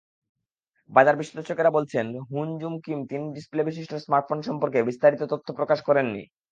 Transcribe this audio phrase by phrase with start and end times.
[0.91, 6.23] বাজার-বিশ্লেষকেরা বলছেন, Hun-jun Kim তিন ডিসপ্লেবিশিষ্ট smartphone সম্পর্কে বিস্তারিত তথ্য প্রকাশ করেননি।